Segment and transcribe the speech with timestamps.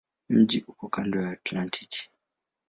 [0.29, 2.09] Mji uko kando la Atlantiki.